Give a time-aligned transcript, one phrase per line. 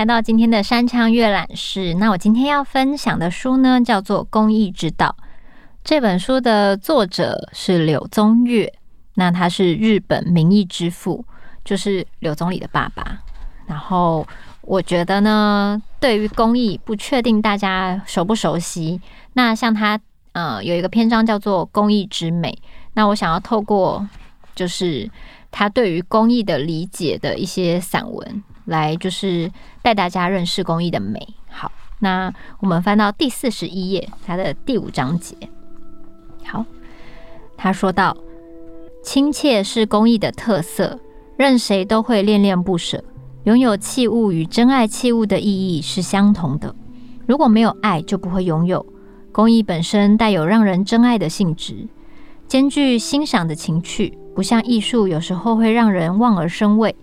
[0.00, 1.92] 来到今天的山枪阅览室。
[1.92, 5.14] 那我今天要分享的书呢，叫做《公益之道》。
[5.84, 8.72] 这本书的作者是柳宗悦，
[9.16, 11.22] 那他是日本民意之父，
[11.66, 13.20] 就是柳宗理的爸爸。
[13.66, 14.26] 然后
[14.62, 18.98] 我觉得呢，对于公益，不确定大家熟不熟悉。
[19.34, 20.00] 那像他，
[20.32, 22.58] 呃，有一个篇章叫做《公益之美》。
[22.94, 24.08] 那我想要透过，
[24.54, 25.10] 就是
[25.50, 29.50] 他对于公益的理解的一些散文，来就是
[29.82, 31.34] 带大家认识公益的美。
[31.50, 35.36] 好，那我们翻到第四十一页，它的第五章节。
[36.44, 36.64] 好，
[37.56, 38.16] 他说道
[39.04, 40.98] ：“亲切是公益的特色，
[41.36, 43.04] 任谁都会恋恋不舍。
[43.44, 46.74] 拥有器物与珍爱器物的意义是相同的。
[47.26, 48.84] 如果没有爱，就不会拥有。
[49.32, 51.88] 公益本身带有让人珍爱的性质，
[52.46, 56.94] 兼具欣赏的情趣，不像艺术有时候会让人望而生畏。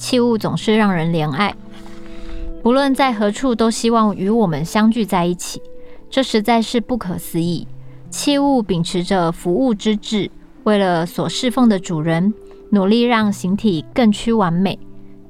[0.00, 1.54] 器物总是让人怜爱，
[2.62, 5.60] 不论在何处，都希望与我们相聚在一起。
[6.08, 7.68] 这实在是不可思议。”
[8.08, 10.30] 器物秉持着服务之志，
[10.64, 12.32] 为了所侍奉的主人，
[12.70, 14.78] 努力让形体更趋完美。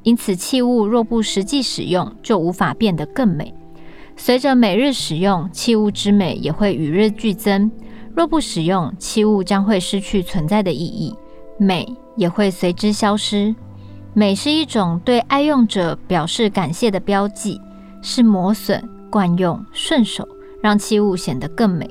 [0.04, 3.52] 因此，器物若不实际使用，就无法变得更美。
[4.16, 7.70] 随着每日使用，器物之美也会与日俱增。
[8.14, 11.14] 若不使用，器物将会失去存在的意义，
[11.58, 13.54] 美也会随之消失。
[14.12, 17.60] 美是一种对爱用者表示感谢的标记，
[18.02, 20.26] 是磨损、惯用、顺手，
[20.60, 21.88] 让器物显得更美。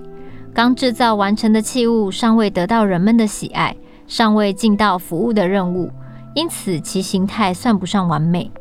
[0.54, 3.74] 刚制造完成的器物尚未得到人们的喜爱，
[4.06, 5.90] 尚未尽到服务的任务，
[6.36, 8.52] 因此其形态算不上完美。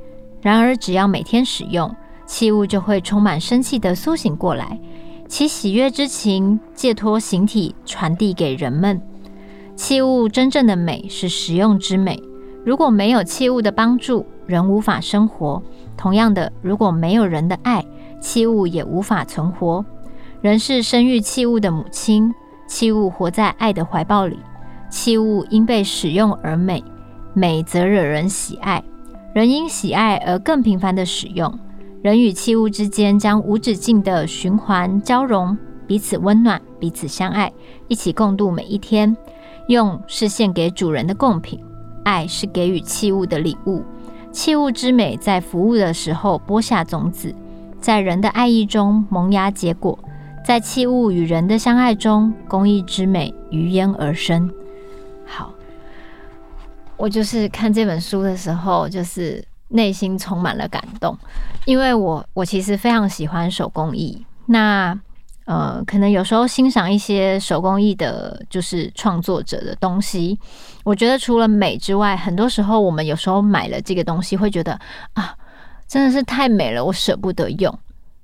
[0.41, 1.93] 然而，只要每天使用，
[2.27, 4.79] 器物就会充满生气地苏醒过来，
[5.27, 9.03] 其喜悦之情借托形体传递给人们。
[9.75, 12.23] 器物真正的美是实用之美。
[12.69, 15.63] 如果没有器物的帮助，人无法生活。
[15.97, 17.83] 同样的，如果没有人的爱，
[18.21, 19.83] 器物也无法存活。
[20.43, 22.31] 人是生育器物的母亲，
[22.67, 24.39] 器物活在爱的怀抱里。
[24.91, 26.85] 器物因被使用而美，
[27.33, 28.85] 美则惹人喜爱。
[29.33, 31.59] 人因喜爱而更频繁地使用。
[32.03, 37.51] 人与器物之间将无止境的循环交融，彼此温暖，彼此相爱，
[37.89, 39.17] 一起共度每一天。
[39.69, 41.59] 用是献给主人的贡品，
[42.09, 43.85] 爱是给予器物的礼物。
[44.33, 47.35] 器物之美在服务的时候播下种子，
[47.81, 49.99] 在人的爱意中萌芽结果。
[50.45, 54.51] 在器物与人的相爱中，公益之美于焉而生。
[55.27, 55.53] 好，
[56.97, 61.15] 我就是看这本书的时候，就是内心充满了感动，
[61.67, 64.25] 因为我我其实非常喜欢手工艺。
[64.47, 64.99] 那
[65.49, 70.39] 呃，可能有时候欣赏一些手工艺的，就是创作者的东西，
[70.85, 74.79] 我觉得除了美之外，很多时候我们有时候买了这个东西，会觉得
[75.15, 75.35] 啊，
[75.87, 77.79] 真的是太美了，我舍不得用。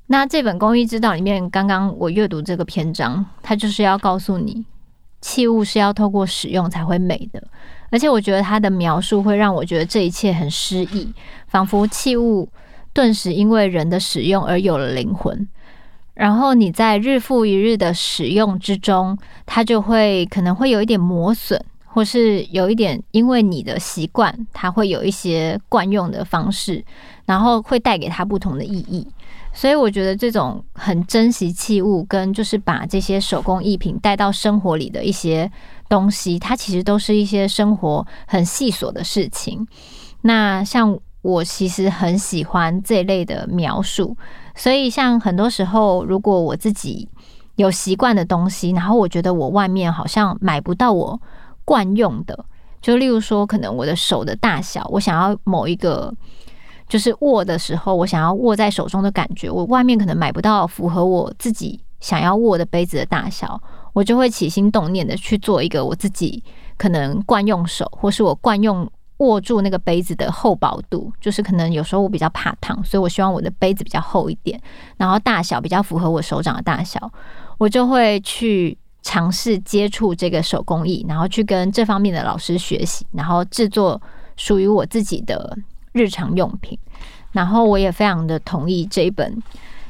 [0.08, 4.62] 那这本《公益之道》里面，刚刚我阅读这个篇章，它就是要告诉你，
[5.22, 7.42] 器物是要透过使用才会美的。
[7.90, 11.10] 而且我觉得它的描述会让我觉得这一切很诗意，
[11.46, 12.46] 仿佛器物
[12.92, 15.48] 顿时因为人的使用而有了灵魂。
[16.14, 26.84] 然后你在日复一日的使用之中，它就会可能会有一点磨损，或是有一点因为你的习惯，它会有一些惯用的方式，
[27.26, 29.06] 然后会带给它不同的意义。
[29.52, 35.50] 所以我觉得这种很珍惜器物，跟就是把这些手工艺品带到生活里的一些
[35.88, 39.64] 东西，它其实都是一些生活很细琐的事情。
[40.22, 44.16] 那像我其实很喜欢这类的描述，
[44.54, 47.08] 所以像很多时候，如果我自己
[47.56, 51.20] 有习惯的东西，然后我觉得我外面好像买不到我
[51.64, 52.44] 惯用的，
[52.80, 56.12] 就例如说，可能我的手的大小，我想要某一个。
[56.86, 63.58] 就是握的时候，我想要握在手中的感觉，我外面可能买不到符合我自己想要握的杯子的大小，
[63.94, 66.44] 我就会起心动念的去做一个我自己
[66.76, 68.86] 可能惯用手，或是我惯用
[69.18, 71.12] 握住那个杯子的厚薄度。
[71.20, 74.60] 就是可能有时候我比较怕烫，所以我希望我的杯子比较厚一点，
[74.96, 77.10] 然后大小比较符合我手掌的大小，
[77.58, 84.00] 我就会去尝试接触这个手工艺，然后去跟这方面的老师学习，然后制作
[84.36, 85.56] 属于我自己的。
[85.96, 86.76] 日常用品，
[87.30, 89.40] 然后我也非常的同意这一本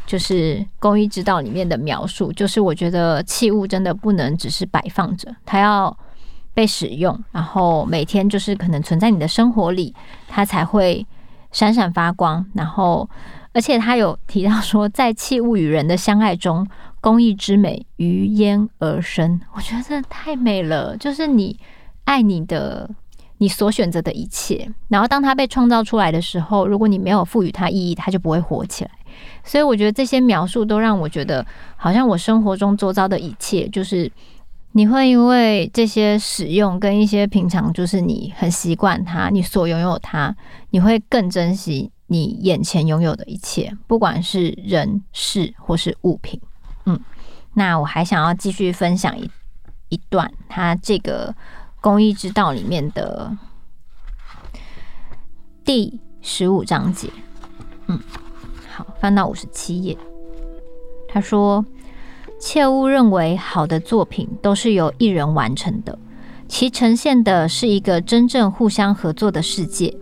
[0.05, 5.97] 就是《公益之道》里面的描述，就是我觉得器物真的不能只是摆放着，它要
[6.55, 9.93] 被使用，然后每天就是可能存在你的生活里，
[10.29, 11.05] 它才会
[11.51, 12.47] 闪闪发光。
[12.55, 13.09] 然后，
[13.53, 16.67] 而且他有提到说，在器物与人的相爱中，
[17.01, 19.41] 工艺之美于焉而生。
[19.53, 21.59] 我觉得真的太美了，就是你
[22.05, 22.89] 爱你的
[23.39, 24.71] 你所选择的一切。
[24.89, 28.91] 然后当它被创造出来的时候，如果你没有赋予它意义，它就不会活起来。
[29.45, 31.45] 所以我觉得这些描述都让我觉得，
[31.77, 34.11] 好像我生活中周遭的一切，就是
[34.77, 40.35] 你会因为这些使用跟一些平常就是你很习惯它，你所拥有它，
[40.71, 46.41] 你会更珍惜你眼前拥有的一切，不管是人事或是物品。
[46.87, 46.99] 嗯，
[47.53, 49.31] 那我还想要继续分享一
[49.91, 51.33] 一段，它这个
[51.81, 53.37] 公益之道里面的
[55.65, 57.09] 第十五章节。
[57.87, 58.01] 嗯。
[58.73, 59.97] 好，翻到五十七页。
[61.09, 61.65] 他说
[62.39, 65.99] ：“切勿认为好的作品都是由一人完成的，
[66.47, 69.97] 其呈现的是一个真正互相合作的世界。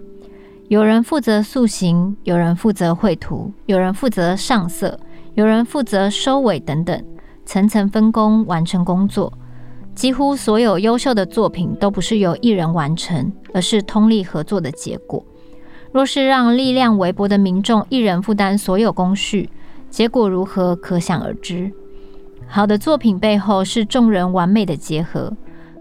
[0.68, 4.98] 有人负责塑形，有人负责绘图，有人负责上色，
[5.34, 7.04] 有人负责收尾等等，
[7.44, 9.32] 层层分工完成工作。
[9.94, 15.24] 几乎所有优秀的作品都不是由一人完成，而是通力合作的结果。”
[15.92, 19.50] 若是让力量微薄的民众一人负担所有工序，
[19.90, 21.70] 结果如何可想而知。
[22.54, 25.32] 好的作品背后是众人完美的结合，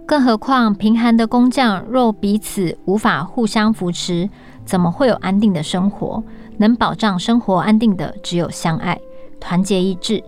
[0.06, 4.30] 更何况贫寒的工匠若彼此无法互相扶持，
[4.64, 6.24] 怎么会有安定的生活？
[6.56, 8.98] 能保障生活安定的只有相爱、
[9.38, 10.24] 团结一致。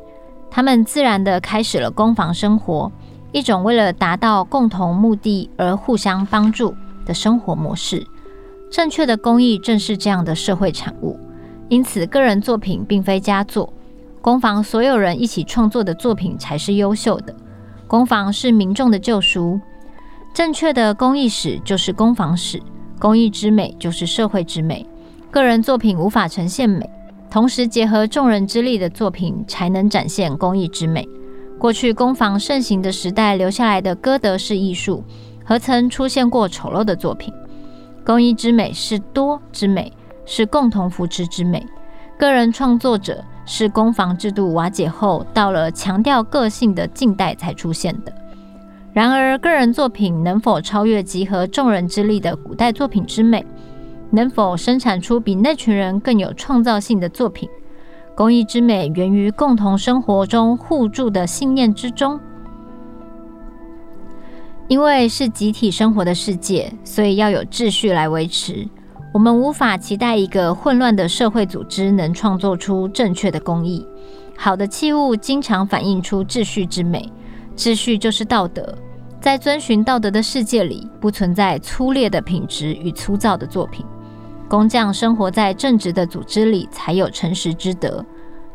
[0.52, 2.92] 他们自然地开始了工坊生活，
[3.32, 6.76] 一种为了达到共同目的而互相帮助
[7.06, 8.06] 的生活模式。
[8.70, 11.18] 正确的工艺正是这样的社会产物，
[11.70, 13.72] 因此个人作品并非佳作，
[14.24, 17.36] 工坊所有人一起创作的作品才是优秀的。
[17.88, 19.60] 工坊是民众的救赎，
[20.34, 22.64] 正确的工艺史就是工坊史，
[22.98, 24.88] 工艺之美就是社会之美。
[25.30, 26.90] 个人作品无法呈现美，
[27.30, 31.06] 同时结合众人之力的作品才能展现工艺之美。
[31.60, 35.04] 过去工坊盛行的时代留下来的歌德式艺术，
[35.44, 37.34] 何曾出现过丑陋的作品？
[38.06, 39.92] 工艺之美是多之美，
[40.26, 41.68] 是共同扶持之美。
[42.18, 48.14] 个人创作者是攻防制度瓦解后，到了强调个性的近代才出现的。
[48.94, 53.46] 然而，个人作品能否超越集合众人之力的古代作品之美？
[54.12, 57.50] 能否生产出比那群人更有创造性的作品？
[58.16, 62.20] 工艺之美源于共同生活中互助的信念之中。
[64.68, 68.68] 因为是集体生活的世界，所以要有秩序来维持。
[69.14, 73.88] 我们无法期待一个混乱的社会组织能创作出正确的工艺。
[74.36, 77.08] 好的器物经常反映出秩序之美，
[77.56, 78.76] 秩序就是道德。
[79.22, 83.86] 在遵循道德的世界里，不存在粗劣的品质与粗糙的作品。
[84.50, 88.04] 工匠生活在正直的组织里，才有诚实之德。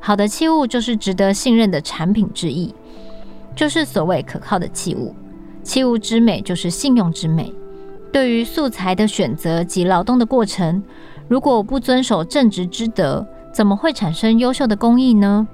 [0.01, 2.75] 好的器物就是值得信任的产品之意，
[3.55, 5.15] 就是所谓可靠的器物。
[5.63, 7.55] 器物之美就是信用之美。
[8.11, 10.83] 对于素材的选择及劳动的过程，
[11.29, 15.47] 如果不遵守正直之德，怎么会产生优秀的工艺呢？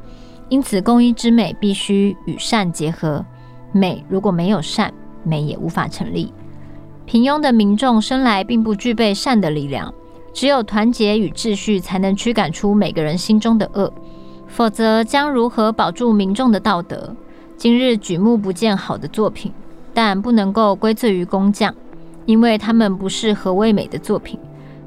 [0.49, 3.25] 因此，工艺之美必须与善结合。
[3.73, 4.93] 美如果没有善，
[5.25, 6.33] 美也无法成立。
[7.07, 9.93] 平庸的民众生来并不具备善的力量，
[10.33, 13.93] 只有团结与秩序才能驱赶出每个人心中的恶，
[14.47, 17.17] 否则将如何保住民众的道德？
[17.57, 19.53] 今日举目不见好的作品。
[19.97, 21.73] 但不能够归罪于工匠，
[22.27, 24.39] 因为他们不是何为美的作品，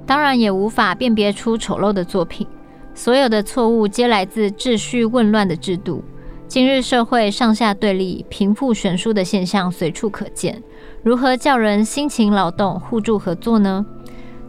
[0.05, 2.47] 当然也无法辨别出丑陋的作品。
[2.93, 6.03] 所有的错误皆来自秩序紊乱的制度。
[6.47, 10.63] 今日社会上下对立、贫富悬殊的现象随处可见，
[11.03, 13.85] 如何叫人辛勤劳动、互助合作呢？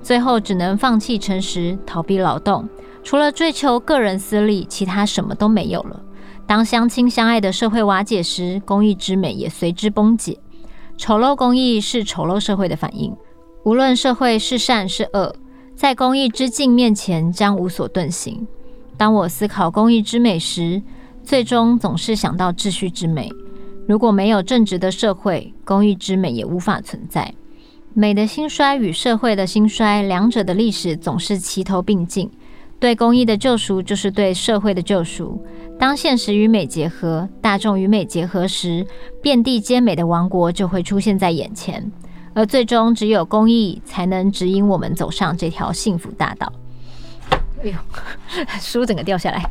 [0.00, 2.66] 最后只能放弃诚实，逃避劳动，
[3.02, 6.00] 除了追求个人私利，其他什么都没有了。
[6.47, 10.38] 当相亲相爱的社会瓦解时，公益之美也随之崩解。
[10.99, 13.17] 丑陋工艺是丑陋社会的反应。
[13.62, 15.35] 无论社会是善是恶，
[15.76, 18.47] 在工艺之镜面前将无所遁形。
[18.97, 20.83] 当我思考工艺之美时，
[21.23, 23.31] 最终总是想到秩序之美。
[23.87, 27.33] 如果没有正直的社会，工艺之美也无法存在。
[27.95, 32.28] 美的兴衰与社会的兴衰，两者的历史总是齐头并进。
[32.80, 35.44] 对公益的救赎，就是对社会的救赎。
[35.78, 38.87] 当现实与美结合，大众与美结合时，
[39.23, 41.90] 遍地皆美的王国就会出现在眼前。
[42.35, 46.52] 而最终，只有公益才能指引我们走上这条幸福大道。
[47.62, 47.75] 哎呦，
[48.61, 49.44] 书整个掉下来。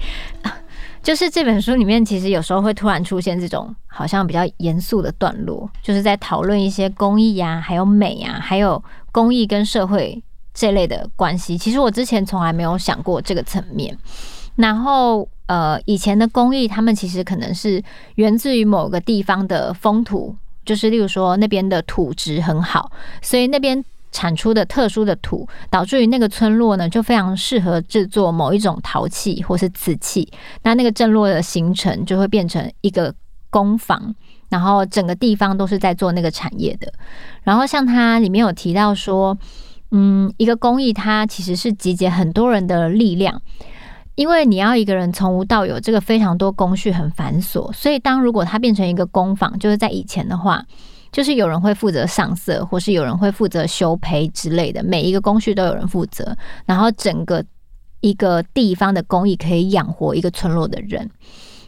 [1.03, 8.81] 就是这本书里面，其实有时候会突然出现这种好像比较严肃的段落，就是在讨论一些公益呀，还有美呀，还有
[9.11, 10.21] 公益跟社会。
[10.57, 13.95] 这类的关系，其实我之前从来没有想过这个层面。
[14.55, 17.81] 然后，呃，以前的工艺，他们其实可能是
[18.15, 20.35] 源自于某个地方的风土，
[20.65, 30.27] 就是例如说那边的土质很好，所以那边产出的特殊的土，导致于那个村落呢，就非常适合制作某一种陶器或是瓷器。
[30.63, 33.13] 那那个镇落的形成就会变成一个
[33.51, 34.15] 工坊，
[34.49, 36.91] 然后整个地方都是在做那个产业的。
[37.43, 39.37] 然后像它里面有提到说，
[39.91, 43.41] 嗯，一个工艺它其实是集结很多人的力量，
[44.15, 50.65] 因为你要一个人从无到有，这个非常多工序很繁琐，所以当如果它变成一个工坊，就是在以前的话。
[51.09, 57.43] 就是有人会负责上色，或是有人会负责修胚之类的，每一个工序都有人负责，然后整个
[58.01, 61.09] 一个地方的工艺可以养活一个村落的人。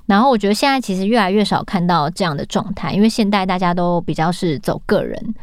[0.06, 5.34] 然后我觉得现在其实越来越少看到这样的状态，因为现代大家都比较是走个人，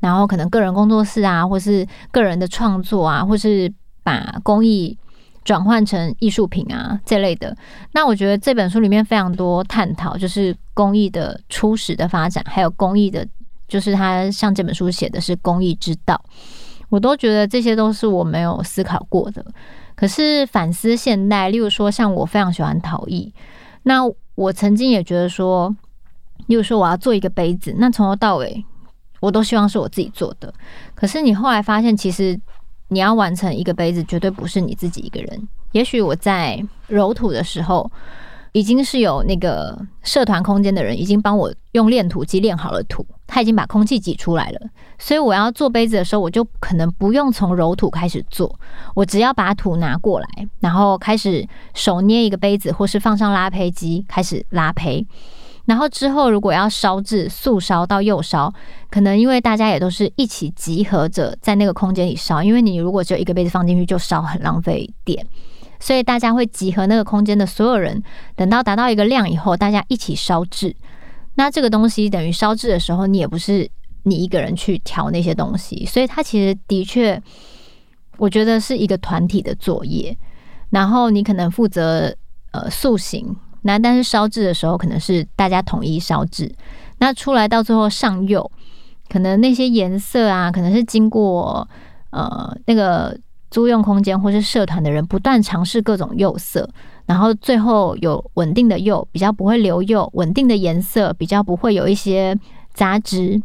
[0.00, 3.72] 然后可能个人工作室啊，或是个人的创作啊，或是
[4.02, 4.96] 把工艺
[5.44, 7.56] 转换成艺术品啊这类的。
[7.92, 13.26] 那我觉得这本书里面非常多探讨，就是工艺的初始的发展，还有工艺的。
[13.68, 16.22] 就是他像这本书写的是工艺之道，
[16.88, 19.44] 我都觉得这些都是我没有思考过的。
[19.96, 23.34] 可是反思现代，例如说像我非常喜欢陶艺，
[23.82, 24.02] 那
[24.36, 25.74] 我曾经也觉得说，
[26.46, 28.64] 例如说我要做一个杯子，那从头到尾
[29.26, 30.52] 我都希望是我自己做的。
[30.94, 32.38] 可是你后来发现，其实
[32.88, 35.48] 你要完成一个杯子，绝对不是你自己一个人。
[35.72, 37.90] 也许我在揉土的时候。
[38.52, 44.60] 已经是有那个社团空间的人已经帮我用炼土机炼好了土，他已经把空气挤出来了，
[44.98, 48.58] 所以我要做杯子的时候，我就可能不用从揉土开始做，
[48.94, 50.26] 我只要把土拿过来，
[50.60, 55.06] 然后开始手捏一个杯子，或是放上拉胚机开始拉胚，
[55.66, 58.52] 然后之后如果要烧制，素烧到釉烧，
[58.90, 65.26] 可能因为大家也都是一起集合着在那个空间里烧，因为你如果只有一个杯子放进去就烧很浪费电。
[65.78, 68.02] 所以大家会集合那个空间的所有人，
[68.34, 70.74] 等到达到一个量以后，大家一起烧制。
[71.34, 73.68] 那这个东西等于烧制的时候，你也不是
[74.04, 77.22] 你一个人去调那些东西，所以它其实的确，
[78.16, 80.16] 我觉得是一个团体的作业。
[80.70, 82.16] 然后你可能负责
[82.52, 86.54] 呃塑形，那但是烧制的时候可能是大家统一烧制。
[86.98, 88.50] 那出来到最后上釉，
[89.08, 91.68] 可能那些颜色啊，可能是经过
[92.10, 93.16] 呃那个。
[93.48, 96.68] 租用空间或是社团的人不断尝试各种釉色，
[97.06, 102.36] 然后最后有稳定的釉，比较不会留釉；稳定的颜色，比较不会有一些
[102.74, 103.40] 杂质。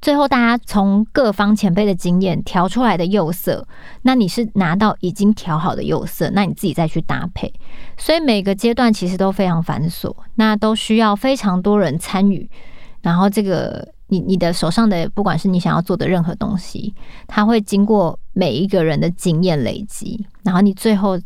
[0.00, 3.66] 最后大家从各方前辈的经验调出来的釉色，
[4.02, 7.52] 那你是拿到已经调好的釉色，那你自己再去搭配。
[7.96, 12.48] 所以每个阶段其实都非常繁琐，那都需要非常多人参与。
[13.02, 13.88] 然后这个。
[14.12, 16.92] 你你的手上的，不管是你想要做的任何东西，
[17.28, 21.16] 它会经过每一个人的经验累积，然后你最后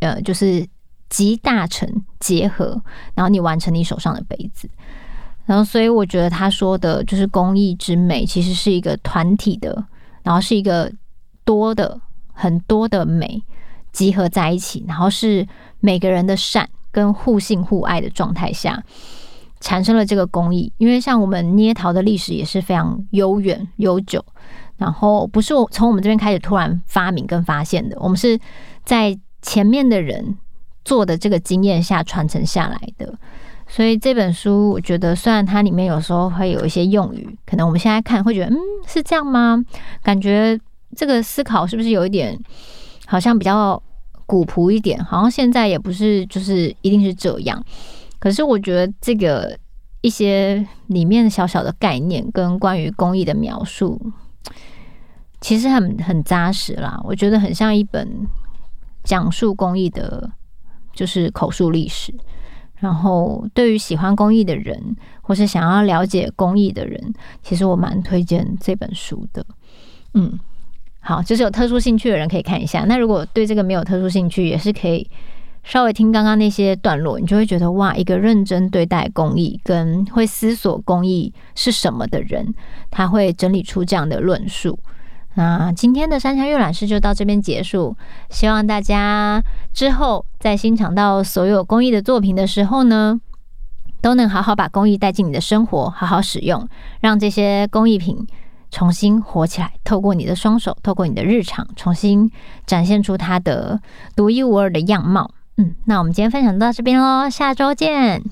[0.00, 0.68] 呃就是
[1.08, 1.90] 集大成
[2.20, 2.78] 结合，
[3.14, 4.68] 然后你完成你手上的杯子。
[5.46, 9.86] 然后所以我觉得他说的就是工艺之美，其实是一个团体的，
[10.22, 10.92] 然后是一个
[11.44, 11.98] 多的
[12.32, 13.42] 很多的美
[13.92, 15.46] 集合在一起，然后是
[15.80, 18.82] 每个人的善跟互信互爱的状态下。
[19.58, 24.22] 产生了这个工艺，因为像我们捏陶的历史也是非常悠远悠久，
[24.76, 28.38] 然后不是我从我们这边开始突然发明跟发现的，我们是
[28.84, 30.36] 在前面的人
[30.84, 33.18] 做的这个经验下传承下来的。
[33.68, 38.56] 所以这本书，我觉得虽然它里面有时候会有一些用语，可能我们现在看会觉得，嗯，
[38.86, 39.62] 是这样吗？
[40.02, 40.58] 感觉
[40.94, 42.38] 这个思考是不是有一点
[43.06, 43.82] 好像比较
[44.24, 45.02] 古朴一点？
[45.04, 47.62] 好像现在也不是，就是一定是这样。
[48.18, 49.58] 可是我觉得这个
[50.00, 54.00] 一些里面小小的概念跟关于工艺的描述，
[55.40, 57.00] 其实很很扎实啦。
[57.04, 58.08] 我觉得很像一本
[59.02, 60.30] 讲述工艺的，
[60.92, 62.14] 就是口述历史。
[62.78, 69.44] 然后对于喜欢工艺的人，或是想要了解工艺的人，其实我蛮推荐这本书的。
[70.14, 70.38] 嗯，
[71.00, 72.84] 好，就是有特殊兴趣的人可以看一下。
[72.84, 75.08] 那如果对这个没有特殊兴趣，也是可以。
[75.64, 82.54] 稍微听刚刚那些段落，你就会觉得哇，一个认真对待工艺跟会思索工艺是什么的人，
[82.88, 84.78] 他会整理出这样的论述。
[85.36, 87.94] 那今天的山羌阅览室就到这边结束，
[88.30, 93.20] 希望大家之后在欣赏到所有工艺的作品的时候呢，
[94.00, 96.66] 都能好好把工艺带进你的生活，好好使用，
[97.00, 98.26] 让这些工艺品
[98.70, 102.30] 重新活起来，透过你的双手，透过你的日常，重新
[102.66, 103.78] 展现出它的
[104.16, 105.30] 独一无二的样貌。
[105.58, 108.22] 嗯，那我们今天分享到这边喽，下周见。